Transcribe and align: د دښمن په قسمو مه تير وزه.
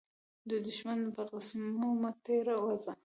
د 0.49 0.51
دښمن 0.65 0.99
په 1.15 1.23
قسمو 1.31 1.89
مه 2.01 2.11
تير 2.25 2.45
وزه. 2.63 2.91